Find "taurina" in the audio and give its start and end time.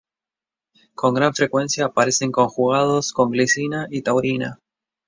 4.01-4.57